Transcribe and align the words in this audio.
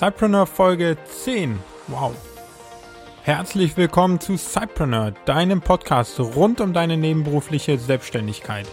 Cypreneur 0.00 0.46
Folge 0.46 0.96
10. 1.24 1.58
Wow. 1.88 2.14
Herzlich 3.22 3.76
willkommen 3.76 4.18
zu 4.18 4.38
Cypreneur, 4.38 5.10
deinem 5.26 5.60
Podcast 5.60 6.18
rund 6.18 6.62
um 6.62 6.72
deine 6.72 6.96
nebenberufliche 6.96 7.76
Selbstständigkeit. 7.78 8.66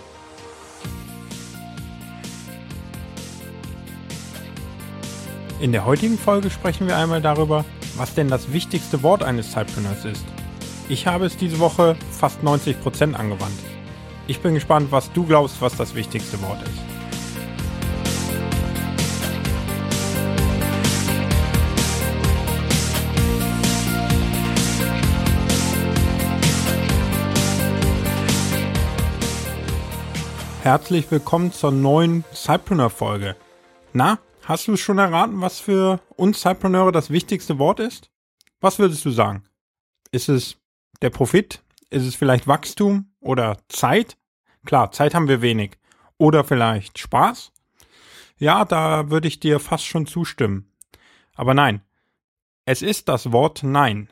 In 5.60 5.74
der 5.74 5.84
heutigen 5.86 6.18
Folge 6.18 6.50
sprechen 6.50 6.88
wir 6.88 6.96
einmal 6.96 7.22
darüber, 7.22 7.66
was 7.98 8.16
denn 8.16 8.30
das 8.30 8.54
wichtigste 8.54 9.04
Wort 9.04 9.22
eines 9.22 9.52
Cypreneurs 9.52 10.06
ist. 10.06 10.24
Ich 10.88 11.08
habe 11.08 11.26
es 11.26 11.36
diese 11.36 11.60
Woche 11.60 11.98
fast 12.10 12.40
90% 12.42 13.16
angewandt. 13.16 13.60
Ich 14.28 14.40
bin 14.40 14.54
gespannt, 14.54 14.94
was 14.94 15.12
du 15.12 15.26
glaubst, 15.26 15.62
was 15.62 15.76
das 15.76 15.94
wichtigste 15.94 16.42
Wort 16.42 16.62
ist. 16.64 16.97
Herzlich 30.68 31.10
willkommen 31.12 31.54
zur 31.54 31.72
neuen 31.72 32.26
Cypreneur-Folge. 32.34 33.38
Na, 33.94 34.20
Hast 34.44 34.68
du 34.68 34.76
schon 34.76 34.98
erraten, 34.98 35.40
was 35.40 35.62
für 35.62 36.02
uns 36.18 36.42
Cypreneure 36.42 36.92
das 36.92 37.10
wichtigste 37.10 37.58
Wort 37.58 37.80
ist? 37.80 38.12
Was 38.60 38.78
würdest 38.78 39.06
du 39.06 39.12
sagen? 39.12 39.46
Ist 40.12 40.28
es 40.28 40.58
der 41.02 41.10
Profit? 41.10 41.64
Ist 41.90 42.06
es 42.06 42.16
vielleicht 42.16 42.50
Wachstum 42.50 43.14
oder 43.22 43.60
Zeit? 43.70 44.18
Klar, 44.66 44.92
Zeit 44.92 45.16
haben 45.16 45.30
wir 45.30 45.42
wenig. 45.42 45.78
Oder 46.18 46.44
vielleicht 46.44 47.00
Spaß? 47.00 47.54
Ja, 48.38 48.66
da 48.66 49.10
würde 49.10 49.30
ich 49.30 49.40
dir 49.40 49.62
fast 49.62 49.86
schon 49.86 50.06
zustimmen. 50.06 50.70
Aber 51.38 51.54
nein, 51.54 51.82
es 52.66 52.82
ist 52.82 53.08
das 53.08 53.32
Wort 53.32 53.64
Nein. 53.64 54.12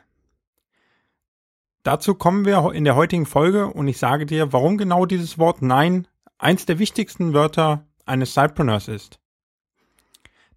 Dazu 1.82 2.14
kommen 2.14 2.46
wir 2.46 2.72
in 2.72 2.84
der 2.84 2.96
heutigen 2.96 3.26
Folge 3.26 3.66
und 3.66 3.88
ich 3.88 3.98
sage 3.98 4.24
dir, 4.24 4.54
warum 4.54 4.78
genau 4.78 5.04
dieses 5.04 5.38
Wort 5.38 5.60
Nein 5.60 6.08
eins 6.38 6.66
der 6.66 6.78
wichtigsten 6.78 7.32
Wörter 7.32 7.86
eines 8.04 8.34
Cypreneurs 8.34 8.88
ist. 8.88 9.20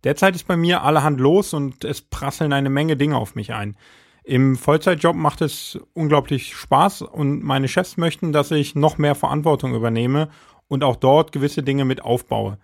Derzeit 0.03 0.35
ist 0.35 0.47
bei 0.47 0.55
mir 0.55 0.83
allerhand 0.83 1.19
los 1.19 1.53
und 1.53 1.83
es 1.83 2.01
prasseln 2.01 2.53
eine 2.53 2.69
Menge 2.69 2.95
Dinge 2.95 3.17
auf 3.17 3.35
mich 3.35 3.53
ein. 3.53 3.75
Im 4.23 4.55
Vollzeitjob 4.55 5.15
macht 5.15 5.41
es 5.41 5.79
unglaublich 5.93 6.55
Spaß 6.55 7.01
und 7.01 7.43
meine 7.43 7.67
Chefs 7.67 7.97
möchten, 7.97 8.31
dass 8.31 8.51
ich 8.51 8.75
noch 8.75 8.97
mehr 8.97 9.15
Verantwortung 9.15 9.73
übernehme 9.73 10.29
und 10.67 10.83
auch 10.83 10.95
dort 10.95 11.31
gewisse 11.31 11.63
Dinge 11.63 11.83
mit 11.83 12.01
aufbaue. 12.01 12.57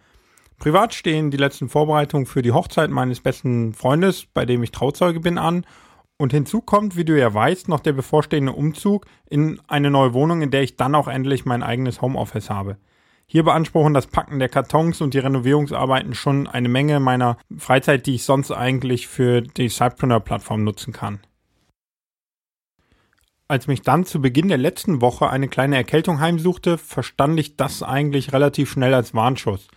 Privat 0.58 0.94
stehen 0.94 1.32
die 1.32 1.38
letzten 1.38 1.68
Vorbereitungen 1.68 2.26
für 2.26 2.42
die 2.42 2.54
Hochzeit 2.54 2.90
meines 2.90 3.20
besten 3.20 3.74
Freundes, 3.74 4.26
bei 4.26 4.46
dem 4.46 4.64
ich 4.64 4.72
Trauzeuge 4.72 5.20
bin, 5.20 5.38
an. 5.38 5.66
Und 6.18 6.32
hinzu 6.32 6.62
kommt, 6.62 6.96
wie 6.96 7.04
du 7.04 7.20
ja 7.20 7.34
weißt, 7.34 7.68
noch 7.68 7.82
der 7.82 7.92
bevorstehende 7.92 8.54
Umzug 8.54 9.06
in 9.30 9.60
eine 9.68 9.92
neue 9.92 10.14
Wohnung, 10.14 10.42
in 10.42 10.52
der 10.52 10.62
ich 10.62 10.78
dann 10.78 10.96
auch 10.96 11.10
endlich 11.10 11.46
mein 11.46 11.62
eigenes 11.62 12.02
Homeoffice 12.02 12.50
habe. 12.50 12.78
Hier 13.28 13.44
beanspruchen 13.44 13.94
das 13.94 14.08
Packen 14.08 14.40
der 14.40 14.50
Kartons 14.50 15.02
und 15.02 15.14
die 15.14 15.20
Renovierungsarbeiten 15.20 16.14
schon 16.14 16.48
eine 16.48 16.70
Menge 16.70 17.00
meiner 17.00 17.38
Freizeit, 17.58 18.06
die 18.06 18.16
ich 18.16 18.24
sonst 18.24 18.52
eigentlich 18.52 19.08
für 19.08 19.42
die 19.42 19.70
Cypreneur-Plattform 19.70 20.64
nutzen 20.64 20.94
kann. 20.94 21.20
Als 23.48 23.68
mich 23.68 23.82
dann 23.82 24.06
zu 24.06 24.22
Beginn 24.22 24.48
der 24.48 24.58
letzten 24.58 25.02
Woche 25.02 25.30
eine 25.30 25.48
kleine 25.48 25.76
Erkältung 25.76 26.20
heimsuchte, 26.20 26.78
verstand 26.78 27.40
ich 27.40 27.58
das 27.58 27.84
eigentlich 27.84 28.34
relativ 28.34 28.72
schnell 28.72 28.94
als 28.94 29.14
Warnschuss. 29.14 29.68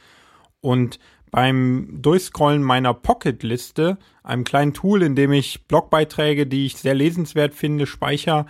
Und 0.60 0.98
beim 1.30 1.98
Durchscrollen 2.00 2.62
meiner 2.62 2.94
Pocket-Liste, 2.94 3.98
einem 4.22 4.44
kleinen 4.44 4.72
Tool, 4.72 5.02
in 5.02 5.14
dem 5.14 5.32
ich 5.32 5.66
Blogbeiträge, 5.66 6.46
die 6.46 6.66
ich 6.66 6.76
sehr 6.76 6.94
lesenswert 6.94 7.54
finde, 7.54 7.86
speichere, 7.86 8.46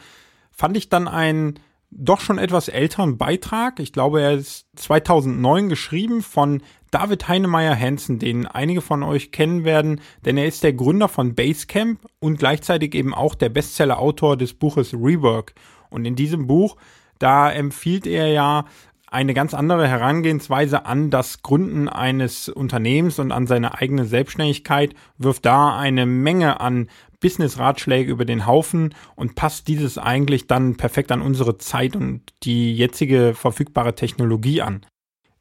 fand 0.53 0.77
ich 0.77 0.89
dann 0.89 1.09
einen 1.09 1.59
doch 1.91 2.21
schon 2.21 2.39
etwas 2.39 2.69
älteren 2.69 3.17
Beitrag. 3.17 3.81
Ich 3.81 3.93
glaube, 3.93 4.21
er 4.21 4.33
ist 4.33 4.67
2009 4.77 5.69
geschrieben 5.69 6.23
von 6.23 6.63
David 6.91 7.29
Heinemeier 7.29 7.79
Hansen, 7.79 8.19
den 8.19 8.47
einige 8.47 8.81
von 8.81 9.03
euch 9.03 9.33
kennen 9.33 9.65
werden, 9.65 10.01
denn 10.25 10.37
er 10.37 10.47
ist 10.47 10.63
der 10.63 10.73
Gründer 10.73 11.09
von 11.09 11.35
Basecamp 11.35 12.01
und 12.21 12.39
gleichzeitig 12.39 12.95
eben 12.95 13.15
auch 13.15 13.35
der 13.35 13.49
Bestseller-Autor 13.49 14.37
des 14.37 14.55
Buches 14.55 14.95
Rework. 14.95 15.55
Und 15.91 16.05
in 16.05 16.17
diesem 16.17 16.47
Buch, 16.47 16.77
da 17.19 17.51
empfiehlt 17.51 18.07
er 18.07 18.29
ja 18.29 18.65
eine 19.11 19.33
ganz 19.33 19.55
andere 19.55 19.89
Herangehensweise 19.89 20.85
an 20.85 21.11
das 21.11 21.43
Gründen 21.43 21.89
eines 21.89 22.49
Unternehmens 22.49 23.19
und 23.19 23.33
an 23.33 23.47
seine 23.47 23.79
eigene 23.79 24.05
Selbstständigkeit, 24.05 24.95
wirft 25.17 25.47
da 25.47 25.77
eine 25.77 26.05
Menge 26.05 26.61
an 26.61 26.89
Business-Ratschläge 27.21 28.11
über 28.11 28.25
den 28.25 28.47
Haufen 28.47 28.95
und 29.17 29.35
passt 29.35 29.69
dieses 29.69 29.99
eigentlich 29.99 30.47
dann 30.47 30.77
perfekt 30.77 31.13
an 31.13 31.23
unsere 31.23 31.59
Zeit 31.59 31.97
und 31.97 32.23
die 32.43 32.75
jetzige 32.75 33.35
verfügbare 33.35 33.95
Technologie 33.95 34.63
an. 34.63 34.87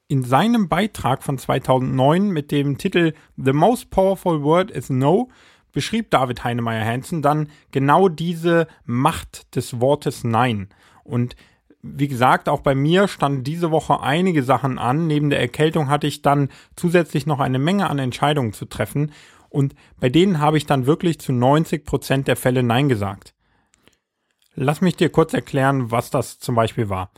In 0.08 0.24
seinem 0.24 0.70
Beitrag 0.70 1.22
von 1.22 1.38
2009 1.38 2.30
mit 2.30 2.52
dem 2.52 2.78
Titel 2.78 3.14
The 3.36 3.54
Most 3.54 3.90
Powerful 3.90 4.42
Word 4.42 4.72
is 4.72 4.90
No 4.90 5.30
beschrieb 5.74 6.10
David 6.10 6.44
Heinemeier 6.44 6.86
Hansen 6.86 7.22
dann 7.22 7.50
genau 7.72 8.08
diese 8.10 8.68
Macht 8.86 9.56
des 9.56 9.80
Wortes 9.80 10.24
Nein. 10.24 10.70
Und 11.04 11.36
wie 11.82 12.08
gesagt, 12.08 12.50
auch 12.50 12.62
bei 12.62 12.74
mir 12.74 13.08
standen 13.08 13.44
diese 13.44 13.72
Woche 13.72 14.02
einige 14.02 14.44
Sachen 14.44 14.80
an. 14.80 15.08
Neben 15.08 15.30
der 15.30 15.40
Erkältung 15.40 15.90
hatte 15.90 16.08
ich 16.08 16.22
dann 16.22 16.50
zusätzlich 16.76 17.26
noch 17.26 17.40
eine 17.40 17.60
Menge 17.60 17.90
an 17.90 18.00
Entscheidungen 18.00 18.54
zu 18.54 18.66
treffen. 18.66 19.12
Und 19.50 19.76
bei 20.00 20.10
denen 20.10 20.40
habe 20.40 20.58
ich 20.58 20.66
dann 20.66 20.86
wirklich 20.86 21.20
zu 21.20 21.32
90 21.32 21.86
Prozent 21.86 22.28
der 22.28 22.36
Fälle 22.36 22.64
Nein 22.64 22.90
gesagt. 22.90 23.34
Lass 24.56 24.82
mich 24.82 24.96
dir 24.96 25.10
kurz 25.10 25.34
erklären, 25.34 25.92
was 25.92 26.10
das 26.10 26.40
zum 26.40 26.56
Beispiel 26.56 26.90
war. 26.90 27.12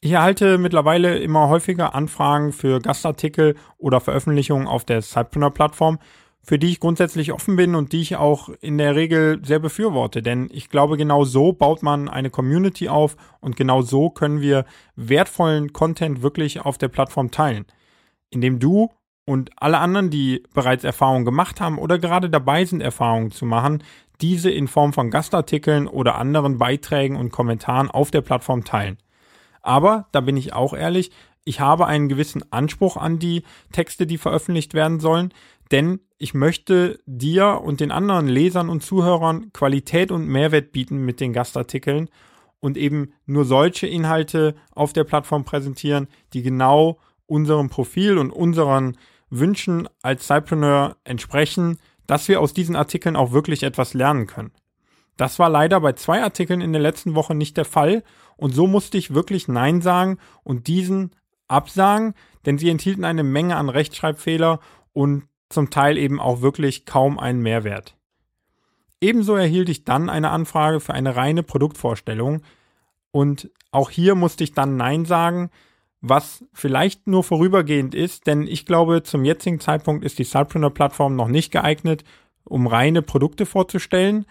Ich 0.00 0.12
erhalte 0.12 0.58
mittlerweile 0.58 1.18
immer 1.18 1.48
häufiger 1.48 1.94
Anfragen 1.94 2.52
für 2.52 2.80
Gastartikel 2.80 3.54
oder 3.78 4.00
Veröffentlichungen 4.00 4.66
auf 4.66 4.84
der 4.84 5.00
Cypreneur-Plattform 5.00 5.98
für 6.44 6.58
die 6.58 6.70
ich 6.70 6.80
grundsätzlich 6.80 7.32
offen 7.32 7.56
bin 7.56 7.74
und 7.74 7.92
die 7.92 8.00
ich 8.00 8.16
auch 8.16 8.48
in 8.60 8.76
der 8.76 8.96
Regel 8.96 9.40
sehr 9.44 9.60
befürworte. 9.60 10.22
Denn 10.22 10.48
ich 10.52 10.68
glaube, 10.68 10.96
genau 10.96 11.24
so 11.24 11.52
baut 11.52 11.82
man 11.82 12.08
eine 12.08 12.30
Community 12.30 12.88
auf 12.88 13.16
und 13.40 13.56
genau 13.56 13.82
so 13.82 14.10
können 14.10 14.40
wir 14.40 14.64
wertvollen 14.96 15.72
Content 15.72 16.22
wirklich 16.22 16.60
auf 16.60 16.78
der 16.78 16.88
Plattform 16.88 17.30
teilen. 17.30 17.64
Indem 18.30 18.58
du 18.58 18.90
und 19.24 19.50
alle 19.56 19.78
anderen, 19.78 20.10
die 20.10 20.42
bereits 20.52 20.84
Erfahrungen 20.84 21.24
gemacht 21.24 21.60
haben 21.60 21.78
oder 21.78 21.98
gerade 21.98 22.28
dabei 22.28 22.64
sind, 22.64 22.80
Erfahrungen 22.80 23.30
zu 23.30 23.46
machen, 23.46 23.82
diese 24.20 24.50
in 24.50 24.68
Form 24.68 24.92
von 24.92 25.10
Gastartikeln 25.10 25.86
oder 25.86 26.16
anderen 26.16 26.58
Beiträgen 26.58 27.16
und 27.16 27.32
Kommentaren 27.32 27.90
auf 27.90 28.10
der 28.10 28.20
Plattform 28.20 28.64
teilen. 28.64 28.98
Aber, 29.62 30.08
da 30.12 30.20
bin 30.20 30.36
ich 30.36 30.52
auch 30.52 30.74
ehrlich, 30.74 31.10
ich 31.44 31.60
habe 31.60 31.86
einen 31.86 32.08
gewissen 32.08 32.44
Anspruch 32.52 32.96
an 32.96 33.18
die 33.18 33.42
Texte, 33.72 34.06
die 34.06 34.18
veröffentlicht 34.18 34.74
werden 34.74 35.00
sollen, 35.00 35.32
denn 35.72 36.00
ich 36.18 36.34
möchte 36.34 37.00
dir 37.06 37.62
und 37.62 37.80
den 37.80 37.90
anderen 37.90 38.28
Lesern 38.28 38.68
und 38.68 38.82
Zuhörern 38.82 39.52
Qualität 39.52 40.12
und 40.12 40.28
Mehrwert 40.28 40.70
bieten 40.70 41.04
mit 41.04 41.18
den 41.18 41.32
Gastartikeln 41.32 42.10
und 42.60 42.76
eben 42.76 43.12
nur 43.26 43.44
solche 43.44 43.88
Inhalte 43.88 44.54
auf 44.72 44.92
der 44.92 45.04
Plattform 45.04 45.44
präsentieren, 45.44 46.06
die 46.32 46.42
genau 46.42 46.98
unserem 47.26 47.70
Profil 47.70 48.18
und 48.18 48.30
unseren 48.30 48.96
Wünschen 49.32 49.88
als 50.02 50.26
Cypreneur 50.26 50.96
entsprechen, 51.04 51.78
dass 52.06 52.28
wir 52.28 52.40
aus 52.40 52.52
diesen 52.52 52.76
Artikeln 52.76 53.16
auch 53.16 53.32
wirklich 53.32 53.62
etwas 53.62 53.94
lernen 53.94 54.26
können. 54.26 54.52
Das 55.16 55.38
war 55.38 55.48
leider 55.48 55.80
bei 55.80 55.94
zwei 55.94 56.22
Artikeln 56.22 56.60
in 56.60 56.72
der 56.72 56.82
letzten 56.82 57.14
Woche 57.14 57.34
nicht 57.34 57.56
der 57.56 57.64
Fall 57.64 58.04
und 58.36 58.54
so 58.54 58.66
musste 58.66 58.98
ich 58.98 59.14
wirklich 59.14 59.48
Nein 59.48 59.80
sagen 59.80 60.18
und 60.42 60.66
diesen 60.66 61.16
absagen, 61.48 62.14
denn 62.44 62.58
sie 62.58 62.68
enthielten 62.68 63.04
eine 63.04 63.22
Menge 63.22 63.56
an 63.56 63.70
Rechtschreibfehler 63.70 64.60
und 64.92 65.24
zum 65.48 65.70
Teil 65.70 65.96
eben 65.96 66.20
auch 66.20 66.42
wirklich 66.42 66.84
kaum 66.84 67.18
einen 67.18 67.40
Mehrwert. 67.40 67.96
Ebenso 69.00 69.34
erhielt 69.34 69.68
ich 69.70 69.84
dann 69.84 70.10
eine 70.10 70.30
Anfrage 70.30 70.80
für 70.80 70.92
eine 70.92 71.16
reine 71.16 71.42
Produktvorstellung 71.42 72.42
und 73.10 73.50
auch 73.70 73.88
hier 73.88 74.14
musste 74.14 74.44
ich 74.44 74.52
dann 74.52 74.76
Nein 74.76 75.06
sagen, 75.06 75.50
was 76.02 76.44
vielleicht 76.52 77.06
nur 77.06 77.22
vorübergehend 77.22 77.94
ist, 77.94 78.26
denn 78.26 78.46
ich 78.46 78.66
glaube, 78.66 79.04
zum 79.04 79.24
jetzigen 79.24 79.60
Zeitpunkt 79.60 80.04
ist 80.04 80.18
die 80.18 80.24
Cypreneur-Plattform 80.24 81.14
noch 81.14 81.28
nicht 81.28 81.52
geeignet, 81.52 82.02
um 82.44 82.66
reine 82.66 83.02
Produkte 83.02 83.46
vorzustellen. 83.46 84.26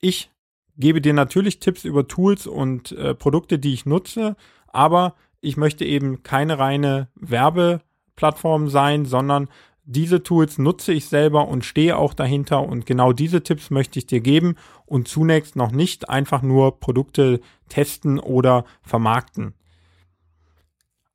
Ich 0.00 0.30
gebe 0.76 1.00
dir 1.00 1.14
natürlich 1.14 1.60
Tipps 1.60 1.86
über 1.86 2.06
Tools 2.06 2.46
und 2.46 2.92
äh, 2.92 3.14
Produkte, 3.14 3.58
die 3.58 3.72
ich 3.72 3.86
nutze, 3.86 4.36
aber 4.66 5.14
ich 5.40 5.56
möchte 5.56 5.86
eben 5.86 6.22
keine 6.22 6.58
reine 6.58 7.08
Werbeplattform 7.14 8.68
sein, 8.68 9.06
sondern 9.06 9.48
diese 9.84 10.22
Tools 10.22 10.58
nutze 10.58 10.92
ich 10.92 11.06
selber 11.06 11.48
und 11.48 11.64
stehe 11.64 11.96
auch 11.96 12.12
dahinter 12.12 12.62
und 12.62 12.84
genau 12.84 13.14
diese 13.14 13.42
Tipps 13.42 13.70
möchte 13.70 13.98
ich 13.98 14.06
dir 14.06 14.20
geben 14.20 14.56
und 14.84 15.08
zunächst 15.08 15.56
noch 15.56 15.70
nicht 15.70 16.10
einfach 16.10 16.42
nur 16.42 16.78
Produkte 16.78 17.40
testen 17.70 18.18
oder 18.18 18.66
vermarkten. 18.82 19.54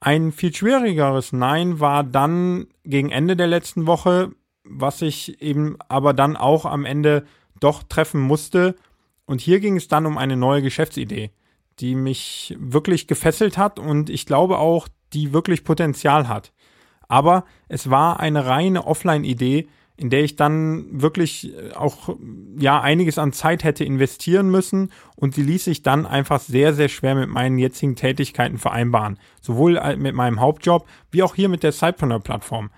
Ein 0.03 0.33
viel 0.33 0.53
schwierigeres 0.53 1.31
Nein 1.31 1.79
war 1.79 2.03
dann 2.03 2.67
gegen 2.83 3.09
Ende 3.09 3.37
der 3.37 3.47
letzten 3.47 3.87
Woche, 3.87 4.33
was 4.65 5.01
ich 5.01 5.41
eben 5.41 5.77
aber 5.87 6.13
dann 6.13 6.35
auch 6.35 6.65
am 6.65 6.83
Ende 6.83 7.25
doch 7.61 7.83
treffen 7.83 8.19
musste. 8.19 8.75
Und 9.25 9.39
hier 9.39 9.61
ging 9.61 9.77
es 9.77 9.87
dann 9.87 10.05
um 10.05 10.17
eine 10.17 10.35
neue 10.35 10.61
Geschäftsidee, 10.61 11.31
die 11.79 11.95
mich 11.95 12.53
wirklich 12.59 13.07
gefesselt 13.07 13.57
hat 13.57 13.79
und 13.79 14.09
ich 14.09 14.25
glaube 14.25 14.57
auch, 14.57 14.89
die 15.13 15.31
wirklich 15.31 15.63
Potenzial 15.63 16.27
hat. 16.27 16.51
Aber 17.07 17.45
es 17.69 17.89
war 17.89 18.19
eine 18.19 18.45
reine 18.45 18.85
Offline-Idee, 18.85 19.69
in 20.03 20.09
der 20.09 20.25
ich 20.25 20.35
dann 20.35 21.01
wirklich 21.01 21.55
äh, 21.57 21.71
auch 21.71 22.15
ja 22.57 22.81
einiges 22.81 23.17
an 23.17 23.31
Zeit 23.31 23.63
hätte 23.63 23.85
investieren 23.85 24.51
müssen 24.51 24.91
und 25.15 25.33
sie 25.33 25.43
ließ 25.43 25.63
sich 25.63 25.81
dann 25.81 26.05
einfach 26.05 26.41
sehr 26.41 26.73
sehr 26.73 26.89
schwer 26.89 27.15
mit 27.15 27.29
meinen 27.29 27.57
jetzigen 27.57 27.95
Tätigkeiten 27.95 28.57
vereinbaren, 28.57 29.17
sowohl 29.41 29.79
mit 29.95 30.13
meinem 30.13 30.41
Hauptjob 30.41 30.85
wie 31.09 31.23
auch 31.23 31.35
hier 31.35 31.47
mit 31.47 31.63
der 31.63 31.71
Sidepreneur 31.71 32.19
Plattform. 32.19 32.69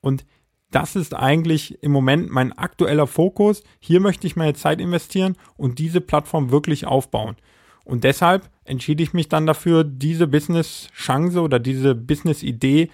Und 0.00 0.24
das 0.70 0.94
ist 0.94 1.14
eigentlich 1.14 1.82
im 1.82 1.90
Moment 1.90 2.30
mein 2.30 2.52
aktueller 2.52 3.08
Fokus. 3.08 3.64
Hier 3.80 4.00
möchte 4.00 4.26
ich 4.28 4.36
meine 4.36 4.54
Zeit 4.54 4.80
investieren 4.80 5.36
und 5.56 5.80
diese 5.80 6.00
Plattform 6.00 6.52
wirklich 6.52 6.86
aufbauen. 6.86 7.36
Und 7.84 8.04
deshalb 8.04 8.50
entschied 8.64 9.00
ich 9.00 9.14
mich 9.14 9.28
dann 9.28 9.46
dafür, 9.46 9.82
diese 9.82 10.28
Business-Chance 10.28 11.40
oder 11.40 11.58
diese 11.58 11.96
Business-Idee 11.96 12.90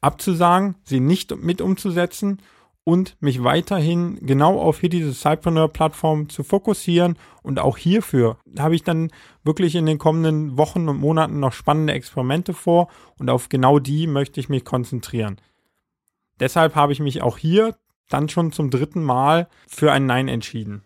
abzusagen, 0.00 0.76
sie 0.84 1.00
nicht 1.00 1.36
mit 1.36 1.60
umzusetzen 1.60 2.38
und 2.88 3.20
mich 3.20 3.42
weiterhin 3.42 4.24
genau 4.24 4.60
auf 4.60 4.78
hier 4.78 4.88
diese 4.88 5.10
Sidepreneur-Plattform 5.10 6.28
zu 6.28 6.44
fokussieren. 6.44 7.18
Und 7.42 7.58
auch 7.58 7.76
hierfür 7.76 8.38
habe 8.60 8.76
ich 8.76 8.84
dann 8.84 9.10
wirklich 9.42 9.74
in 9.74 9.86
den 9.86 9.98
kommenden 9.98 10.56
Wochen 10.56 10.88
und 10.88 11.00
Monaten 11.00 11.40
noch 11.40 11.52
spannende 11.52 11.94
Experimente 11.94 12.54
vor 12.54 12.88
und 13.18 13.28
auf 13.28 13.48
genau 13.48 13.80
die 13.80 14.06
möchte 14.06 14.38
ich 14.38 14.48
mich 14.48 14.64
konzentrieren. 14.64 15.40
Deshalb 16.38 16.76
habe 16.76 16.92
ich 16.92 17.00
mich 17.00 17.22
auch 17.22 17.38
hier 17.38 17.76
dann 18.08 18.28
schon 18.28 18.52
zum 18.52 18.70
dritten 18.70 19.02
Mal 19.02 19.48
für 19.66 19.90
ein 19.90 20.06
Nein 20.06 20.28
entschieden. 20.28 20.84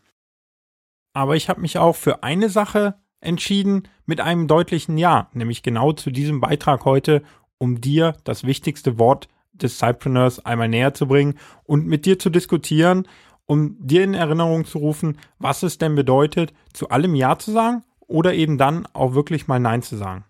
Aber 1.13 1.37
ich 1.37 1.51
habe 1.51 1.61
mich 1.61 1.77
auch 1.77 1.97
für 1.97 2.23
eine 2.23 2.49
Sache 2.49 2.95
entschieden 3.21 3.89
mit 4.07 4.23
einem 4.23 4.49
deutlichen 4.49 4.97
Ja, 4.97 5.29
nämlich 5.35 5.63
genau 5.63 5.93
zu 5.93 6.11
diesem 6.11 6.41
Beitrag 6.41 6.87
heute, 6.87 7.23
um 7.59 7.83
dir 7.83 8.17
das 8.25 8.45
wichtigste 8.45 8.99
Wort 8.99 9.29
des 9.63 9.79
Sidepreneurs 9.79 10.45
einmal 10.45 10.69
näher 10.69 10.95
zu 10.95 11.07
bringen 11.07 11.39
und 11.65 11.87
mit 11.87 12.07
dir 12.07 12.19
zu 12.19 12.31
diskutieren, 12.31 13.07
um 13.47 13.77
dir 13.81 14.05
in 14.05 14.15
Erinnerung 14.15 14.65
zu 14.65 14.79
rufen, 14.79 15.19
was 15.39 15.63
es 15.63 15.79
denn 15.79 15.95
bedeutet, 15.95 16.53
zu 16.73 16.89
allem 16.89 17.15
Ja 17.15 17.39
zu 17.39 17.51
sagen 17.51 17.83
oder 18.07 18.35
eben 18.35 18.59
dann 18.59 18.87
auch 18.93 19.15
wirklich 19.15 19.49
mal 19.49 19.61
Nein 19.61 19.83
zu 19.83 19.97
sagen. 19.97 20.25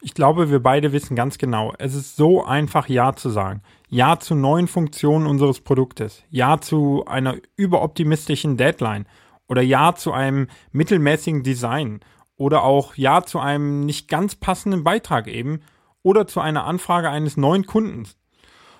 Ich 0.00 0.12
glaube, 0.12 0.50
wir 0.50 0.62
beide 0.62 0.92
wissen 0.92 1.16
ganz 1.16 1.38
genau, 1.38 1.72
es 1.78 1.94
ist 1.94 2.16
so 2.16 2.44
einfach 2.44 2.88
Ja 2.88 3.14
zu 3.14 3.30
sagen. 3.30 3.62
Ja 3.88 4.18
zu 4.18 4.34
neuen 4.34 4.68
Funktionen 4.68 5.26
unseres 5.26 5.60
Produktes. 5.60 6.22
Ja 6.28 6.60
zu 6.60 7.04
einer 7.06 7.36
überoptimistischen 7.56 8.56
Deadline. 8.56 9.06
Oder 9.48 9.62
Ja 9.62 9.94
zu 9.94 10.12
einem 10.12 10.48
mittelmäßigen 10.72 11.42
Design. 11.42 12.00
Oder 12.36 12.64
auch 12.64 12.96
Ja 12.96 13.22
zu 13.22 13.38
einem 13.38 13.86
nicht 13.86 14.08
ganz 14.08 14.34
passenden 14.34 14.84
Beitrag 14.84 15.26
eben 15.26 15.60
oder 16.04 16.28
zu 16.28 16.40
einer 16.40 16.64
Anfrage 16.64 17.10
eines 17.10 17.36
neuen 17.36 17.66
Kundens. 17.66 18.16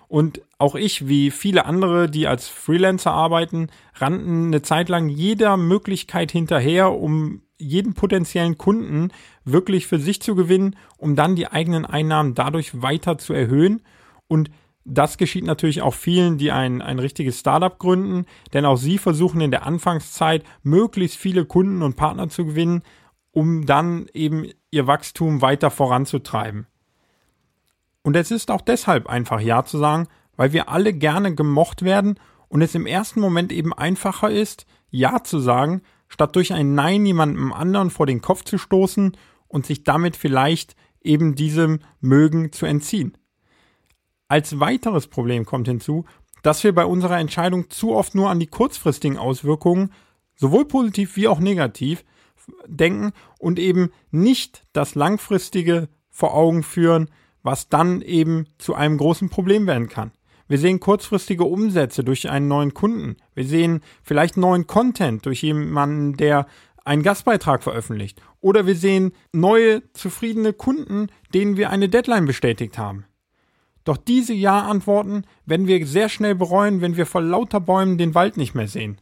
Und 0.06 0.42
auch 0.58 0.76
ich, 0.76 1.08
wie 1.08 1.32
viele 1.32 1.64
andere, 1.64 2.08
die 2.08 2.28
als 2.28 2.46
Freelancer 2.46 3.10
arbeiten, 3.10 3.68
rannten 3.96 4.46
eine 4.46 4.62
Zeit 4.62 4.88
lang 4.88 5.08
jeder 5.08 5.56
Möglichkeit 5.56 6.30
hinterher, 6.30 6.92
um 6.92 7.42
jeden 7.58 7.94
potenziellen 7.94 8.58
Kunden 8.58 9.08
wirklich 9.44 9.88
für 9.88 9.98
sich 9.98 10.20
zu 10.20 10.34
gewinnen, 10.34 10.76
um 10.98 11.16
dann 11.16 11.34
die 11.34 11.48
eigenen 11.48 11.84
Einnahmen 11.84 12.34
dadurch 12.34 12.82
weiter 12.82 13.18
zu 13.18 13.32
erhöhen. 13.32 13.82
Und 14.28 14.50
das 14.84 15.16
geschieht 15.16 15.44
natürlich 15.44 15.80
auch 15.80 15.94
vielen, 15.94 16.36
die 16.36 16.52
ein, 16.52 16.82
ein 16.82 16.98
richtiges 16.98 17.40
Startup 17.40 17.78
gründen, 17.78 18.26
denn 18.52 18.66
auch 18.66 18.76
sie 18.76 18.98
versuchen 18.98 19.40
in 19.40 19.50
der 19.50 19.66
Anfangszeit 19.66 20.44
möglichst 20.62 21.16
viele 21.16 21.46
Kunden 21.46 21.82
und 21.82 21.96
Partner 21.96 22.28
zu 22.28 22.44
gewinnen, 22.44 22.82
um 23.30 23.64
dann 23.64 24.06
eben 24.12 24.46
ihr 24.70 24.86
Wachstum 24.86 25.40
weiter 25.40 25.70
voranzutreiben. 25.70 26.66
Und 28.04 28.14
es 28.16 28.30
ist 28.30 28.50
auch 28.50 28.60
deshalb 28.60 29.08
einfach 29.08 29.40
Ja 29.40 29.64
zu 29.64 29.78
sagen, 29.78 30.06
weil 30.36 30.52
wir 30.52 30.68
alle 30.68 30.92
gerne 30.92 31.34
gemocht 31.34 31.82
werden 31.82 32.20
und 32.48 32.60
es 32.60 32.74
im 32.74 32.86
ersten 32.86 33.20
Moment 33.20 33.50
eben 33.50 33.72
einfacher 33.72 34.30
ist, 34.30 34.66
Ja 34.90 35.24
zu 35.24 35.40
sagen, 35.40 35.82
statt 36.08 36.36
durch 36.36 36.52
ein 36.52 36.74
Nein 36.74 37.04
jemandem 37.06 37.52
anderen 37.52 37.90
vor 37.90 38.06
den 38.06 38.20
Kopf 38.20 38.44
zu 38.44 38.58
stoßen 38.58 39.16
und 39.48 39.66
sich 39.66 39.84
damit 39.84 40.16
vielleicht 40.16 40.76
eben 41.02 41.34
diesem 41.34 41.80
Mögen 42.00 42.52
zu 42.52 42.66
entziehen. 42.66 43.16
Als 44.28 44.60
weiteres 44.60 45.06
Problem 45.06 45.46
kommt 45.46 45.66
hinzu, 45.66 46.04
dass 46.42 46.62
wir 46.62 46.74
bei 46.74 46.84
unserer 46.84 47.18
Entscheidung 47.18 47.70
zu 47.70 47.94
oft 47.94 48.14
nur 48.14 48.28
an 48.28 48.38
die 48.38 48.46
kurzfristigen 48.46 49.16
Auswirkungen, 49.16 49.92
sowohl 50.36 50.66
positiv 50.66 51.16
wie 51.16 51.28
auch 51.28 51.40
negativ, 51.40 52.04
denken 52.66 53.12
und 53.38 53.58
eben 53.58 53.90
nicht 54.10 54.64
das 54.74 54.94
langfristige 54.94 55.88
vor 56.10 56.34
Augen 56.34 56.62
führen, 56.62 57.08
was 57.44 57.68
dann 57.68 58.02
eben 58.02 58.46
zu 58.58 58.74
einem 58.74 58.98
großen 58.98 59.30
Problem 59.30 59.68
werden 59.68 59.88
kann. 59.88 60.10
Wir 60.48 60.58
sehen 60.58 60.80
kurzfristige 60.80 61.44
Umsätze 61.44 62.02
durch 62.02 62.28
einen 62.28 62.48
neuen 62.48 62.74
Kunden. 62.74 63.16
Wir 63.34 63.44
sehen 63.44 63.80
vielleicht 64.02 64.36
neuen 64.36 64.66
Content 64.66 65.24
durch 65.24 65.42
jemanden, 65.42 66.16
der 66.16 66.46
einen 66.84 67.02
Gastbeitrag 67.02 67.62
veröffentlicht. 67.62 68.20
Oder 68.40 68.66
wir 68.66 68.74
sehen 68.74 69.12
neue, 69.32 69.82
zufriedene 69.92 70.52
Kunden, 70.52 71.08
denen 71.32 71.56
wir 71.56 71.70
eine 71.70 71.88
Deadline 71.88 72.26
bestätigt 72.26 72.76
haben. 72.76 73.06
Doch 73.84 73.96
diese 73.96 74.34
Ja-Antworten 74.34 75.24
werden 75.46 75.66
wir 75.66 75.86
sehr 75.86 76.08
schnell 76.08 76.34
bereuen, 76.34 76.80
wenn 76.80 76.96
wir 76.96 77.06
vor 77.06 77.20
lauter 77.20 77.60
Bäumen 77.60 77.98
den 77.98 78.14
Wald 78.14 78.36
nicht 78.36 78.54
mehr 78.54 78.68
sehen. 78.68 78.98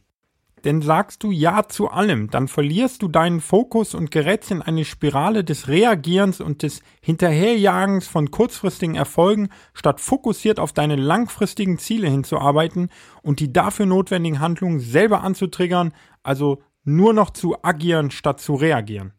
Denn 0.63 0.81
sagst 0.81 1.23
du 1.23 1.31
Ja 1.31 1.67
zu 1.67 1.89
allem, 1.89 2.29
dann 2.29 2.47
verlierst 2.47 3.01
du 3.01 3.09
deinen 3.09 3.41
Fokus 3.41 3.93
und 3.93 4.11
gerätst 4.11 4.49
in 4.51 4.61
eine 4.61 4.85
Spirale 4.85 5.43
des 5.43 5.67
Reagierens 5.67 6.39
und 6.39 6.63
des 6.63 6.81
Hinterherjagens 7.01 8.07
von 8.07 8.31
kurzfristigen 8.31 8.95
Erfolgen, 8.95 9.49
statt 9.73 9.99
fokussiert 9.99 10.59
auf 10.59 10.71
deine 10.71 10.95
langfristigen 10.95 11.79
Ziele 11.79 12.07
hinzuarbeiten 12.07 12.89
und 13.21 13.41
die 13.41 13.51
dafür 13.51 13.85
notwendigen 13.85 14.39
Handlungen 14.39 14.79
selber 14.79 15.21
anzutriggern, 15.21 15.93
also 16.23 16.61
nur 16.85 17.13
noch 17.13 17.31
zu 17.31 17.57
agieren 17.61 18.09
statt 18.11 18.39
zu 18.39 18.55
reagieren. 18.55 19.13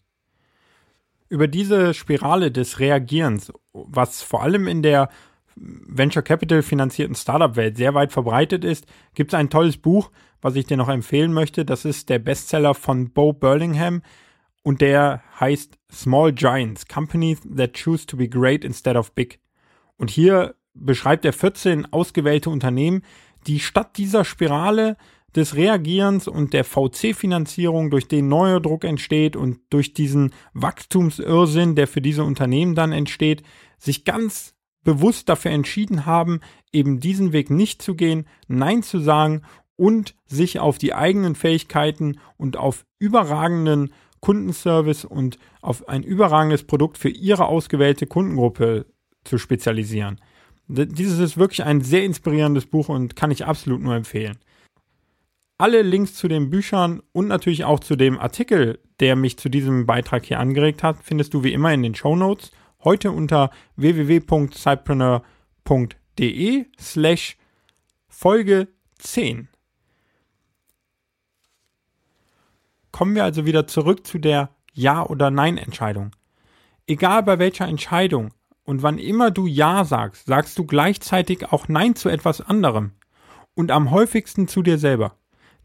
Über 1.28 1.48
diese 1.48 1.92
Spirale 1.92 2.52
des 2.52 2.78
Reagierens, 2.78 3.52
was 3.72 4.22
vor 4.22 4.42
allem 4.42 4.66
in 4.66 4.82
der 4.82 5.08
Venture 5.56 6.22
Capital 6.22 6.62
finanzierten 6.62 7.14
Startup-Welt 7.14 7.76
sehr 7.76 7.94
weit 7.94 8.12
verbreitet 8.12 8.64
ist, 8.64 8.86
gibt 9.14 9.32
es 9.32 9.38
ein 9.38 9.50
tolles 9.50 9.76
Buch, 9.76 10.10
was 10.40 10.56
ich 10.56 10.66
dir 10.66 10.76
noch 10.76 10.88
empfehlen 10.88 11.32
möchte. 11.32 11.64
Das 11.64 11.84
ist 11.84 12.08
der 12.08 12.18
Bestseller 12.18 12.74
von 12.74 13.10
Bo 13.10 13.32
Burlingham 13.32 14.02
und 14.62 14.80
der 14.80 15.22
heißt 15.38 15.78
Small 15.92 16.32
Giants, 16.32 16.86
Companies 16.86 17.40
that 17.56 17.74
choose 17.74 18.06
to 18.06 18.16
be 18.16 18.28
great 18.28 18.64
instead 18.64 18.96
of 18.96 19.12
big. 19.12 19.38
Und 19.96 20.10
hier 20.10 20.54
beschreibt 20.74 21.24
er 21.24 21.32
14 21.32 21.92
ausgewählte 21.92 22.50
Unternehmen, 22.50 23.02
die 23.46 23.60
statt 23.60 23.96
dieser 23.96 24.24
Spirale 24.24 24.96
des 25.34 25.56
Reagierens 25.56 26.28
und 26.28 26.52
der 26.52 26.64
VC-Finanzierung, 26.64 27.90
durch 27.90 28.08
den 28.08 28.28
neuer 28.28 28.60
Druck 28.60 28.84
entsteht 28.84 29.36
und 29.36 29.60
durch 29.70 29.92
diesen 29.92 30.32
Wachstumsirrsinn, 30.52 31.74
der 31.74 31.88
für 31.88 32.00
diese 32.00 32.24
Unternehmen 32.24 32.74
dann 32.74 32.92
entsteht, 32.92 33.42
sich 33.78 34.04
ganz 34.04 34.53
bewusst 34.84 35.28
dafür 35.28 35.50
entschieden 35.50 36.06
haben, 36.06 36.40
eben 36.72 37.00
diesen 37.00 37.32
Weg 37.32 37.50
nicht 37.50 37.82
zu 37.82 37.94
gehen, 37.94 38.26
Nein 38.46 38.82
zu 38.82 38.98
sagen 38.98 39.42
und 39.76 40.14
sich 40.26 40.60
auf 40.60 40.78
die 40.78 40.94
eigenen 40.94 41.34
Fähigkeiten 41.34 42.20
und 42.36 42.56
auf 42.56 42.84
überragenden 42.98 43.92
Kundenservice 44.20 45.04
und 45.04 45.38
auf 45.60 45.88
ein 45.88 46.02
überragendes 46.02 46.64
Produkt 46.64 46.96
für 46.96 47.10
ihre 47.10 47.46
ausgewählte 47.46 48.06
Kundengruppe 48.06 48.86
zu 49.24 49.38
spezialisieren. 49.38 50.20
Dieses 50.66 51.18
ist 51.18 51.36
wirklich 51.36 51.64
ein 51.64 51.82
sehr 51.82 52.04
inspirierendes 52.04 52.66
Buch 52.66 52.88
und 52.88 53.16
kann 53.16 53.30
ich 53.30 53.44
absolut 53.44 53.82
nur 53.82 53.94
empfehlen. 53.94 54.38
Alle 55.58 55.82
Links 55.82 56.14
zu 56.14 56.26
den 56.26 56.50
Büchern 56.50 57.02
und 57.12 57.28
natürlich 57.28 57.64
auch 57.64 57.80
zu 57.80 57.96
dem 57.96 58.18
Artikel, 58.18 58.80
der 58.98 59.14
mich 59.14 59.36
zu 59.38 59.48
diesem 59.48 59.86
Beitrag 59.86 60.24
hier 60.24 60.40
angeregt 60.40 60.82
hat, 60.82 60.96
findest 61.02 61.34
du 61.34 61.44
wie 61.44 61.52
immer 61.52 61.72
in 61.72 61.82
den 61.82 61.94
Show 61.94 62.16
Notes 62.16 62.50
heute 62.84 63.10
unter 63.10 63.50
www.sidepreneur.de 63.76 66.66
slash 66.78 67.38
Folge 68.08 68.68
10. 68.98 69.48
Kommen 72.92 73.14
wir 73.14 73.24
also 73.24 73.46
wieder 73.46 73.66
zurück 73.66 74.06
zu 74.06 74.18
der 74.18 74.50
Ja- 74.72 75.04
oder 75.04 75.30
Nein-Entscheidung. 75.30 76.12
Egal 76.86 77.22
bei 77.22 77.38
welcher 77.38 77.66
Entscheidung 77.66 78.32
und 78.64 78.82
wann 78.82 78.98
immer 78.98 79.30
du 79.30 79.46
Ja 79.46 79.84
sagst, 79.84 80.26
sagst 80.26 80.58
du 80.58 80.64
gleichzeitig 80.64 81.52
auch 81.52 81.68
Nein 81.68 81.96
zu 81.96 82.08
etwas 82.08 82.40
anderem. 82.40 82.92
Und 83.54 83.70
am 83.70 83.90
häufigsten 83.90 84.48
zu 84.48 84.62
dir 84.62 84.78
selber. 84.78 85.16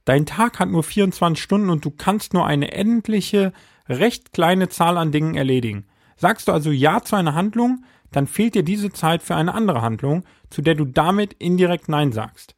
Dein 0.05 0.25
Tag 0.25 0.59
hat 0.59 0.69
nur 0.69 0.83
24 0.83 1.43
Stunden 1.43 1.69
und 1.69 1.85
du 1.85 1.91
kannst 1.91 2.33
nur 2.33 2.45
eine 2.45 2.71
endliche, 2.71 3.53
recht 3.87 4.33
kleine 4.33 4.69
Zahl 4.69 4.97
an 4.97 5.11
Dingen 5.11 5.35
erledigen. 5.35 5.85
Sagst 6.19 6.49
du 6.49 6.51
also 6.51 6.69
Ja 6.69 7.01
zu 7.01 7.15
einer 7.15 7.33
Handlung, 7.33 7.85
dann 8.11 8.27
fehlt 8.27 8.53
dir 8.53 8.63
diese 8.63 8.91
Zeit 8.91 9.23
für 9.23 9.35
eine 9.35 9.53
andere 9.53 9.81
Handlung, 9.81 10.25
zu 10.49 10.61
der 10.61 10.75
du 10.75 10.83
damit 10.83 11.31
indirekt 11.39 11.87
Nein 11.87 12.11
sagst. 12.11 12.55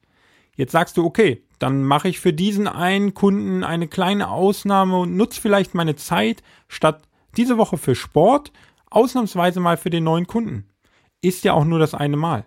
Jetzt 0.56 0.72
sagst 0.72 0.98
du, 0.98 1.06
okay, 1.06 1.44
dann 1.60 1.84
mache 1.84 2.10
ich 2.10 2.20
für 2.20 2.34
diesen 2.34 2.68
einen 2.68 3.13
Kunden 3.13 3.63
eine 3.63 3.88
kleine 3.88 4.30
Ausnahme 4.30 4.98
und 4.98 5.15
nutze 5.15 5.39
vielleicht 5.39 5.75
meine 5.75 5.96
Zeit 5.96 6.41
statt 6.68 7.03
diese 7.38 7.60
Woche 7.60 7.77
für 7.77 7.94
Sport, 7.94 8.51
ausnahmsweise 8.89 9.60
mal 9.60 9.77
für 9.77 9.91
den 9.91 10.06
neuen 10.06 10.25
Kunden. 10.25 10.68
Ist 11.22 11.44
ja 11.44 11.53
auch 11.53 11.65
nur 11.65 11.77
das 11.77 11.94
eine 11.94 12.18
Mal. 12.18 12.46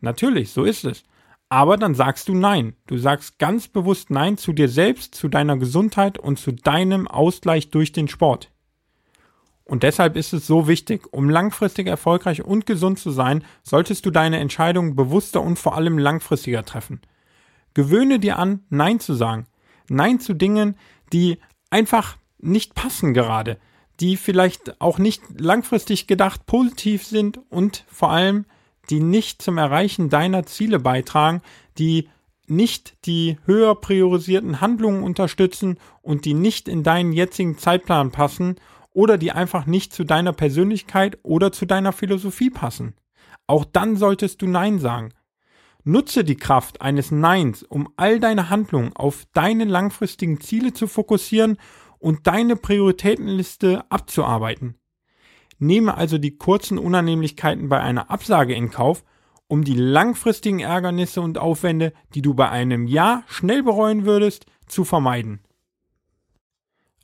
Natürlich, 0.00 0.50
so 0.50 0.64
ist 0.64 0.84
es. 0.84 1.04
Aber 1.48 1.76
dann 1.76 1.94
sagst 1.94 2.28
du 2.28 2.34
Nein. 2.34 2.74
Du 2.88 2.98
sagst 2.98 3.38
ganz 3.38 3.68
bewusst 3.68 4.10
Nein 4.10 4.36
zu 4.36 4.52
dir 4.52 4.68
selbst, 4.68 5.14
zu 5.14 5.28
deiner 5.28 5.56
Gesundheit 5.58 6.18
und 6.18 6.40
zu 6.40 6.50
deinem 6.50 7.06
Ausgleich 7.06 7.70
durch 7.70 7.92
den 7.92 8.08
Sport. 8.08 8.50
Und 9.70 9.84
deshalb 9.84 10.16
ist 10.16 10.32
es 10.32 10.48
so 10.48 10.66
wichtig, 10.66 11.12
um 11.12 11.30
langfristig 11.30 11.86
erfolgreich 11.86 12.44
und 12.44 12.66
gesund 12.66 12.98
zu 12.98 13.12
sein, 13.12 13.44
solltest 13.62 14.04
du 14.04 14.10
deine 14.10 14.40
Entscheidungen 14.40 14.96
bewusster 14.96 15.40
und 15.40 15.60
vor 15.60 15.76
allem 15.76 15.96
langfristiger 15.96 16.64
treffen. 16.64 17.00
Gewöhne 17.72 18.18
dir 18.18 18.36
an, 18.40 18.64
Nein 18.68 18.98
zu 18.98 19.14
sagen. 19.14 19.46
Nein 19.88 20.18
zu 20.18 20.34
Dingen, 20.34 20.74
die 21.12 21.38
einfach 21.70 22.16
nicht 22.40 22.74
passen 22.74 23.14
gerade, 23.14 23.58
die 24.00 24.16
vielleicht 24.16 24.80
auch 24.80 24.98
nicht 24.98 25.22
langfristig 25.38 26.08
gedacht 26.08 26.46
positiv 26.46 27.06
sind 27.06 27.38
und 27.48 27.84
vor 27.86 28.10
allem, 28.10 28.46
die 28.90 28.98
nicht 28.98 29.40
zum 29.40 29.56
Erreichen 29.56 30.10
deiner 30.10 30.46
Ziele 30.46 30.80
beitragen, 30.80 31.42
die 31.78 32.08
nicht 32.48 33.06
die 33.06 33.38
höher 33.46 33.76
priorisierten 33.76 34.60
Handlungen 34.60 35.04
unterstützen 35.04 35.78
und 36.02 36.24
die 36.24 36.34
nicht 36.34 36.66
in 36.66 36.82
deinen 36.82 37.12
jetzigen 37.12 37.56
Zeitplan 37.56 38.10
passen 38.10 38.56
oder 38.92 39.18
die 39.18 39.32
einfach 39.32 39.66
nicht 39.66 39.92
zu 39.92 40.04
deiner 40.04 40.32
Persönlichkeit 40.32 41.18
oder 41.22 41.52
zu 41.52 41.66
deiner 41.66 41.92
Philosophie 41.92 42.50
passen. 42.50 42.94
Auch 43.46 43.64
dann 43.64 43.96
solltest 43.96 44.42
du 44.42 44.46
Nein 44.46 44.78
sagen. 44.78 45.12
Nutze 45.82 46.24
die 46.24 46.36
Kraft 46.36 46.82
eines 46.82 47.10
Neins, 47.10 47.62
um 47.62 47.88
all 47.96 48.20
deine 48.20 48.50
Handlungen 48.50 48.94
auf 48.94 49.26
deine 49.32 49.64
langfristigen 49.64 50.40
Ziele 50.40 50.72
zu 50.72 50.86
fokussieren 50.86 51.56
und 51.98 52.26
deine 52.26 52.56
Prioritätenliste 52.56 53.84
abzuarbeiten. 53.90 54.76
Nehme 55.58 55.96
also 55.96 56.18
die 56.18 56.36
kurzen 56.36 56.78
Unannehmlichkeiten 56.78 57.68
bei 57.68 57.80
einer 57.80 58.10
Absage 58.10 58.54
in 58.54 58.70
Kauf, 58.70 59.04
um 59.46 59.64
die 59.64 59.74
langfristigen 59.74 60.60
Ärgernisse 60.60 61.20
und 61.20 61.36
Aufwände, 61.36 61.92
die 62.14 62.22
du 62.22 62.34
bei 62.34 62.48
einem 62.48 62.86
Ja 62.86 63.24
schnell 63.26 63.62
bereuen 63.62 64.06
würdest, 64.06 64.46
zu 64.66 64.84
vermeiden. 64.84 65.40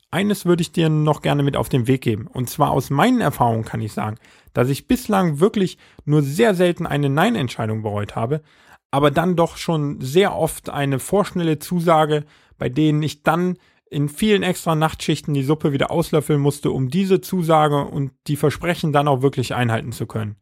Eines 0.09 0.45
würde 0.45 0.61
ich 0.61 0.71
dir 0.71 0.89
noch 0.89 1.21
gerne 1.21 1.43
mit 1.43 1.57
auf 1.57 1.69
den 1.69 1.87
Weg 1.87 2.01
geben. 2.01 2.27
Und 2.27 2.49
zwar 2.49 2.71
aus 2.71 2.89
meinen 2.89 3.19
Erfahrungen 3.19 3.65
kann 3.65 3.81
ich 3.81 3.91
sagen, 3.93 4.17
dass 4.53 4.69
ich 4.69 4.87
bislang 4.87 5.39
wirklich 5.39 5.77
nur 6.05 6.21
sehr 6.21 6.55
selten 6.55 6.85
eine 6.85 7.09
Nein-Entscheidung 7.09 7.83
bereut 7.83 8.15
habe, 8.15 8.41
aber 8.89 9.11
dann 9.11 9.35
doch 9.35 9.57
schon 9.57 9.99
sehr 9.99 10.35
oft 10.35 10.69
eine 10.69 10.99
vorschnelle 10.99 11.59
Zusage, 11.59 12.25
bei 12.57 12.69
denen 12.69 13.03
ich 13.03 13.23
dann 13.23 13.57
in 13.89 14.09
vielen 14.09 14.43
extra 14.43 14.75
Nachtschichten 14.75 15.33
die 15.33 15.43
Suppe 15.43 15.71
wieder 15.71 15.91
auslöffeln 15.91 16.39
musste, 16.39 16.71
um 16.71 16.89
diese 16.89 17.21
Zusage 17.21 17.85
und 17.85 18.11
die 18.27 18.35
Versprechen 18.35 18.91
dann 18.91 19.07
auch 19.07 19.21
wirklich 19.21 19.55
einhalten 19.55 19.91
zu 19.91 20.07
können. 20.07 20.35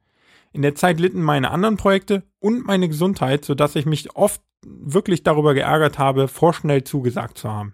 In 0.51 0.62
der 0.62 0.75
Zeit 0.75 1.00
litten 1.00 1.22
meine 1.22 1.51
anderen 1.51 1.77
Projekte 1.77 2.24
und 2.39 2.65
meine 2.65 2.88
Gesundheit, 2.88 3.45
sodass 3.45 3.75
ich 3.75 3.86
mich 3.86 4.15
oft 4.15 4.41
wirklich 4.63 5.24
darüber 5.24 5.53
geärgert 5.53 6.00
habe, 6.00 6.27
vorschnell 6.27 6.84
zugesagt 6.84 7.38
zu 7.38 7.51
haben. 7.51 7.74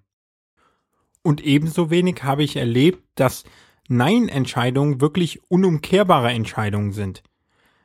Und 1.24 1.42
ebenso 1.42 1.90
wenig 1.90 2.24
habe 2.24 2.44
ich 2.44 2.56
erlebt, 2.56 3.04
dass 3.16 3.44
Nein-Entscheidungen 3.88 5.02
wirklich 5.02 5.42
unumkehrbare 5.50 6.32
Entscheidungen 6.32 6.94
sind. 6.94 7.24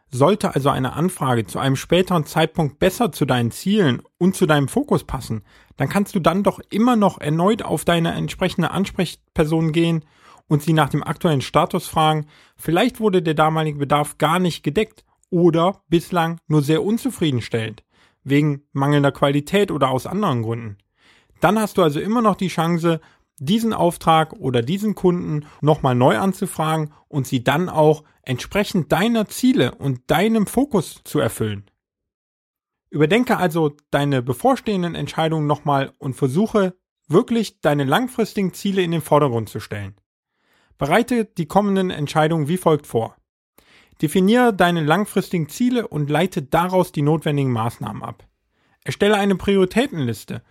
Sollte 0.09 0.55
also 0.55 0.71
eine 0.71 0.93
Anfrage 0.93 1.47
zu 1.47 1.59
einem 1.59 1.75
späteren 1.75 2.25
Zeitpunkt 2.25 2.78
besser 2.78 3.11
zu 3.11 3.26
deinen 3.26 3.50
Zielen 3.50 4.02
und 4.19 4.37
zu 4.37 4.47
deinem 4.47 4.69
Fokus 4.69 5.02
passen, 5.02 5.43
dann 5.76 5.88
kannst 5.88 6.14
du 6.14 6.21
dann 6.21 6.45
doch 6.45 6.61
immer 6.71 6.95
noch 6.95 7.21
erneut 7.21 7.62
auf 7.62 7.85
deine 7.85 8.12
entsprechende 8.12 8.71
Ansprechperson 8.71 9.73
gehen 9.73 10.05
und 10.49 10.62
sie 10.62 10.73
nach 10.73 10.90
dem 10.90 11.02
aktuellen 11.02 11.40
Status 11.40 11.88
fragen. 11.88 12.26
Vielleicht 12.57 13.00
wurde 13.00 13.21
der 13.21 13.35
damalige 13.35 13.78
Bedarf 13.78 14.16
gar 14.16 14.38
nicht 14.38 14.62
gedeckt 14.62 15.05
oder 15.31 15.83
bislang 15.88 16.38
nur 16.47 16.62
sehr 16.62 16.85
unzufriedenstellend, 16.85 17.83
wegen 18.23 18.62
mangelnder 18.73 19.12
Qualität 19.12 19.73
oder 19.73 19.90
aus 19.90 20.07
anderen 20.07 20.43
Gründen. 20.43 20.78
Dann 21.40 21.59
hast 21.59 21.76
du 21.78 21.83
also 21.83 22.00
immer 22.00 22.23
noch 22.23 22.37
die 22.37 22.49
Chance, 22.49 23.00
diesen 23.38 23.73
Auftrag 23.73 24.33
oder 24.35 24.62
diesen 24.62 24.95
Kunden 24.95 25.47
nochmal 25.61 25.95
neu 25.95 26.19
anzufragen 26.19 26.93
und 27.09 27.26
sie 27.26 27.45
dann 27.45 27.69
auch 27.69 28.05
entsprechend 28.23 28.93
deiner 28.93 29.26
Ziele 29.26 29.75
und 29.75 30.11
deinem 30.11 30.47
Fokus 30.47 31.02
zu 31.05 31.19
erfüllen. 31.19 31.71
Überdenke 32.90 33.37
also 33.37 33.76
deine 33.90 34.23
bevorstehenden 34.23 34.95
Entscheidungen 34.95 35.47
nochmal 35.47 35.93
und 35.99 36.14
versuche 36.14 36.75
wirklich 37.09 37.61
deine 37.61 37.85
langfristigen 37.85 38.52
Ziele 38.55 38.83
in 38.83 38.90
den 38.90 39.00
Vordergrund 39.02 39.49
zu 39.49 39.61
stellen. 39.61 39.95
Bereite 40.78 41.25
die 41.25 41.47
kommenden 41.47 41.90
Entscheidungen 41.90 42.49
wie 42.49 42.57
folgt 42.57 42.87
vor. 42.87 43.16
Definiere 44.02 44.52
deine 44.52 44.83
langfristigen 44.83 45.49
Ziele 45.49 45.88
und 45.88 46.11
leite 46.11 46.43
daraus 46.43 46.93
die 46.93 47.02
notwendigen 47.02 47.52
Maßnahmen 47.52 48.02
ab. 48.02 48.26
Erstelle 48.85 49.16
eine 49.16 49.37
Prioritätenliste 49.37 50.43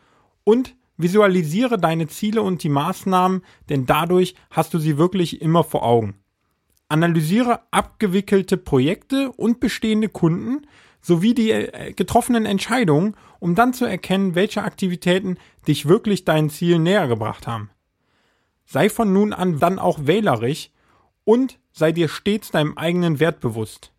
und 0.43 0.75
Visualisiere 0.97 1.77
deine 1.77 2.07
Ziele 2.07 2.41
und 2.41 2.63
die 2.63 2.69
Maßnahmen, 2.69 3.43
denn 3.69 3.85
dadurch 3.85 4.35
hast 4.49 4.73
du 4.73 4.79
sie 4.79 4.97
wirklich 4.97 5.41
immer 5.41 5.63
vor 5.63 5.83
Augen. 5.83 6.15
Analysiere 6.87 7.61
abgewickelte 7.71 8.57
Projekte 8.57 9.31
und 9.31 9.59
bestehende 9.59 10.07
Kunden 10.07 10.67
sowie 11.01 11.33
die 11.33 11.51
äh, 11.51 11.93
getroffenen 11.93 12.45
Entscheidungen, 12.45 13.15
um 13.39 13.55
dann 13.55 13.73
zu 13.73 13.85
erkennen, 13.85 14.35
welche 14.35 14.63
Aktivitäten 14.63 15.37
dich 15.67 15.87
wirklich 15.87 16.25
deinen 16.25 16.49
Zielen 16.49 16.83
näher 16.83 17.07
gebracht 17.07 17.47
haben. 17.47 17.69
Sei 18.65 18.89
von 18.89 19.11
nun 19.11 19.33
an 19.33 19.59
dann 19.59 19.77
auch 19.79 19.99
wählerisch 20.07 20.71
und 21.23 21.59
sei 21.71 21.91
dir 21.91 22.07
stets 22.07 22.51
deinem 22.51 22.77
eigenen 22.77 23.19
Wert 23.19 23.41
bewusst. 23.41 23.91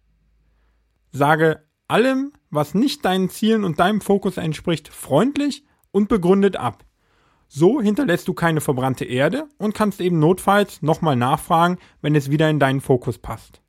Sage 1.13 1.63
allem, 1.89 2.33
was 2.51 2.75
nicht 2.75 3.05
deinen 3.05 3.29
Zielen 3.29 3.65
und 3.65 3.79
deinem 3.79 4.01
Fokus 4.01 4.37
entspricht, 4.39 4.89
freundlich 4.89 5.65
und 5.97 6.09
begründet 6.11 6.57
ab. 6.57 6.85
So 7.49 7.81
hinterlässt 7.81 8.29
du 8.29 8.35
keine 8.35 8.61
verbrannte 8.61 9.07
Erde 9.07 9.47
und 9.57 9.73
kannst 9.73 10.03
eben 10.03 10.19
notfalls 10.19 10.83
nochmal 10.83 11.17
nachfragen, 11.17 11.79
wenn 12.03 12.15
es 12.15 12.31
wieder 12.31 12.51
in 12.51 12.59
deinen 12.59 12.83
Fokus 12.83 13.17
passt. 13.17 13.63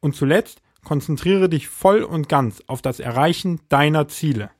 Und 0.00 0.14
zuletzt 0.14 0.60
konzentriere 0.84 1.48
dich 1.48 1.68
voll 1.68 2.02
und 2.02 2.28
ganz 2.28 2.62
auf 2.66 2.82
das 2.82 3.00
Erreichen 3.00 3.60
deiner 3.70 4.06
Ziele. 4.06 4.50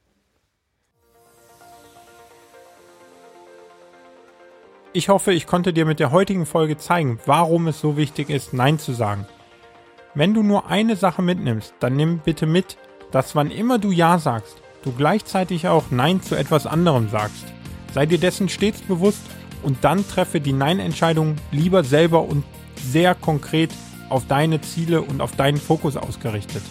Ich 4.94 5.10
hoffe, 5.10 5.34
ich 5.34 5.46
konnte 5.46 5.74
dir 5.74 5.84
mit 5.84 6.00
der 6.00 6.12
heutigen 6.12 6.46
Folge 6.46 6.78
zeigen, 6.78 7.20
warum 7.26 7.68
es 7.68 7.78
so 7.78 7.98
wichtig 7.98 8.30
ist, 8.30 8.54
Nein 8.54 8.78
zu 8.78 8.94
sagen. 8.94 9.26
Wenn 10.14 10.32
du 10.32 10.42
nur 10.42 10.68
eine 10.68 10.96
Sache 10.96 11.20
mitnimmst, 11.20 11.74
dann 11.78 11.94
nimm 11.94 12.20
bitte 12.20 12.46
mit, 12.46 12.78
dass 13.10 13.36
wann 13.36 13.50
immer 13.50 13.78
du 13.78 13.90
Ja 13.90 14.18
sagst, 14.18 14.62
du 14.86 14.92
gleichzeitig 14.92 15.68
auch 15.68 15.90
Nein 15.90 16.22
zu 16.22 16.36
etwas 16.36 16.66
anderem 16.66 17.08
sagst. 17.10 17.44
Sei 17.92 18.06
dir 18.06 18.18
dessen 18.18 18.48
stets 18.48 18.80
bewusst 18.80 19.22
und 19.62 19.78
dann 19.82 20.06
treffe 20.08 20.40
die 20.40 20.52
Nein-Entscheidung 20.52 21.36
lieber 21.50 21.82
selber 21.82 22.22
und 22.22 22.44
sehr 22.76 23.14
konkret 23.14 23.70
auf 24.08 24.26
deine 24.28 24.60
Ziele 24.60 25.02
und 25.02 25.20
auf 25.20 25.32
deinen 25.32 25.56
Fokus 25.56 25.96
ausgerichtet. 25.96 26.62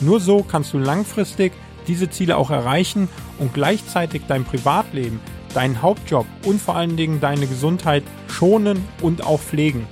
Nur 0.00 0.20
so 0.20 0.42
kannst 0.42 0.72
du 0.72 0.78
langfristig 0.78 1.52
diese 1.86 2.08
Ziele 2.08 2.36
auch 2.38 2.50
erreichen 2.50 3.08
und 3.38 3.52
gleichzeitig 3.52 4.22
dein 4.26 4.44
Privatleben, 4.44 5.20
deinen 5.52 5.82
Hauptjob 5.82 6.26
und 6.44 6.60
vor 6.60 6.76
allen 6.76 6.96
Dingen 6.96 7.20
deine 7.20 7.46
Gesundheit 7.46 8.02
schonen 8.28 8.82
und 9.02 9.24
auch 9.24 9.40
pflegen. 9.40 9.86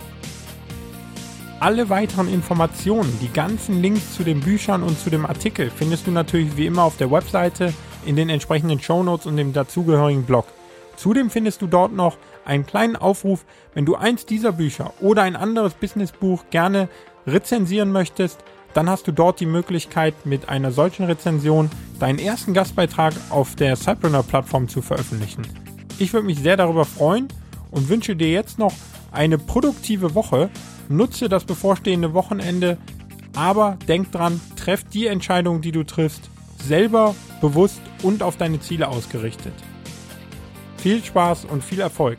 Alle 1.65 1.89
weiteren 1.89 2.29
Informationen, 2.29 3.11
die 3.23 3.33
ganzen 3.33 3.81
Links 3.81 4.15
zu 4.15 4.23
den 4.23 4.41
Büchern 4.41 4.83
und 4.83 5.01
zu 5.01 5.09
dem 5.09 5.25
Artikel 5.25 5.71
findest 5.75 6.07
du 6.07 6.11
natürlich 6.11 6.59
wie 6.59 6.67
immer 6.67 6.83
auf 6.83 6.99
der 6.99 7.11
Webseite 7.11 7.73
in 8.05 8.17
den 8.17 8.29
entsprechenden 8.29 8.83
Shownotes 8.83 9.25
und 9.25 9.39
dem 9.39 9.55
dazugehörigen 9.55 10.25
Blog. 10.25 10.45
Zudem 10.97 11.31
findest 11.31 11.63
du 11.63 11.67
dort 11.67 11.95
noch 11.95 12.19
einen 12.45 12.67
kleinen 12.67 12.97
Aufruf, 12.97 13.47
wenn 13.73 13.87
du 13.87 13.95
eins 13.95 14.27
dieser 14.27 14.53
Bücher 14.53 14.93
oder 15.01 15.23
ein 15.23 15.37
anderes 15.37 15.73
Businessbuch 15.73 16.45
gerne 16.51 16.91
rezensieren 17.27 17.93
möchtest, 17.93 18.45
dann 18.75 18.91
hast 18.91 19.07
du 19.07 19.13
dort 19.13 19.41
die 19.41 19.47
Möglichkeit, 19.47 20.27
mit 20.27 20.51
einer 20.51 20.71
solchen 20.71 21.07
Rezension 21.07 21.71
deinen 21.99 22.19
ersten 22.19 22.53
Gastbeitrag 22.53 23.15
auf 23.31 23.55
der 23.55 23.77
Cypreneur-Plattform 23.77 24.69
zu 24.69 24.83
veröffentlichen. 24.83 25.47
Ich 25.99 26.13
würde 26.13 26.27
mich 26.27 26.41
sehr 26.41 26.59
darüber 26.59 26.85
freuen 26.85 27.29
und 27.71 27.89
wünsche 27.89 28.17
dir 28.17 28.31
jetzt 28.31 28.59
noch 28.59 28.75
eine 29.15 29.39
produktive 29.39 30.15
Woche. 30.15 30.51
Nutze 30.89 31.29
das 31.29 31.45
bevorstehende 31.45 32.13
Wochenende, 32.13 32.77
aber 33.35 33.79
denk 33.89 34.13
dran, 34.13 34.41
treff 34.57 34.85
die 34.85 35.07
Entscheidung, 35.07 35.61
die 35.61 35.73
du 35.73 35.85
triffst, 35.85 36.29
selber 36.63 37.15
bewusst 37.41 37.81
und 38.03 38.23
auf 38.23 38.37
deine 38.37 38.61
Ziele 38.61 38.89
ausgerichtet. 38.89 39.55
Viel 40.77 41.03
Spaß 41.03 41.47
und 41.47 41.65
viel 41.65 41.81
Erfolg! 41.81 42.19